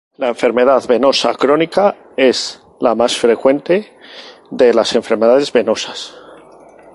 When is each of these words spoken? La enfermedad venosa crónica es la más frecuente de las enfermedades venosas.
La 0.17 0.29
enfermedad 0.29 0.83
venosa 0.87 1.35
crónica 1.35 1.95
es 2.17 2.63
la 2.79 2.95
más 2.95 3.15
frecuente 3.15 3.95
de 4.49 4.73
las 4.73 4.95
enfermedades 4.95 5.53
venosas. 5.53 6.15